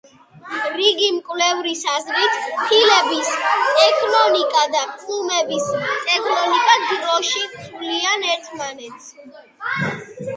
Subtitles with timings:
[0.77, 2.37] რიგი მკვლევრის აზრით,
[2.69, 3.29] ფილების
[3.79, 5.67] ტექტონიკა და პლუმების
[6.07, 9.13] ტექტონიკა დროში ცვლიან ერთმანეთს.